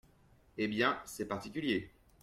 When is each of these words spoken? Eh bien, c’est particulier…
Eh 0.57 0.67
bien, 0.67 0.99
c’est 1.05 1.27
particulier… 1.27 1.91